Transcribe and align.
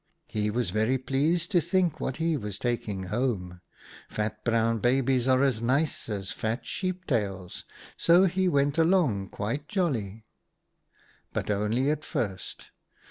He 0.25 0.49
was 0.49 0.71
very 0.71 0.97
pleased 0.97 1.51
to 1.51 1.61
think 1.61 1.99
what 1.99 2.17
he 2.17 2.35
was 2.35 2.57
taking 2.57 3.03
home; 3.13 3.61
fat 4.09 4.43
brown 4.43 4.79
babies 4.79 5.27
are 5.27 5.43
as 5.43 5.61
nice 5.61 6.09
as 6.09 6.31
fat 6.31 6.65
sheep 6.65 7.05
tails, 7.05 7.65
so 7.97 8.23
he 8.23 8.47
went 8.47 8.79
along 8.79 9.29
quite 9.29 9.67
jolly. 9.67 10.25
* 10.73 11.33
But 11.33 11.51
only 11.51 11.91
at 11.91 12.03
first. 12.03 12.71